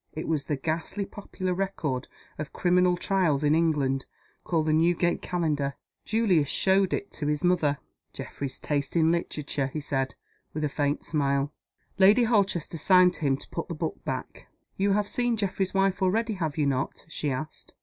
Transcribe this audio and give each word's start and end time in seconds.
It 0.13 0.27
was 0.27 0.45
the 0.45 0.55
ghastly 0.55 1.05
popular 1.05 1.53
record 1.53 2.07
of 2.39 2.51
Criminal 2.51 2.97
Trials 2.97 3.43
in 3.43 3.53
England, 3.53 4.07
called 4.43 4.65
the 4.65 4.73
Newgate 4.73 5.21
Calendar. 5.21 5.75
Julius 6.05 6.49
showed 6.49 6.91
it 6.91 7.11
to 7.11 7.27
his 7.27 7.43
mother. 7.43 7.77
"Geoffrey's 8.11 8.57
taste 8.57 8.95
in 8.95 9.11
literature!" 9.11 9.67
he 9.67 9.79
said, 9.79 10.15
with 10.55 10.63
a 10.63 10.69
faint 10.69 11.05
smile. 11.05 11.53
Lady 11.99 12.23
Holchester 12.23 12.79
signed 12.79 13.13
to 13.13 13.21
him 13.21 13.37
to 13.37 13.49
put 13.49 13.67
the 13.67 13.75
book 13.75 14.03
back. 14.03 14.47
"You 14.75 14.93
have 14.93 15.07
seen 15.07 15.37
Geoffrey's 15.37 15.75
wife 15.75 16.01
already 16.01 16.33
have 16.33 16.57
you 16.57 16.65
not?" 16.65 17.05
she 17.07 17.29
asked. 17.29 17.75